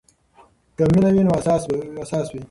که 0.77 0.83
مینه 0.93 1.09
وي 1.13 1.21
نو 1.27 1.31
اساس 2.05 2.25
وي. 2.29 2.39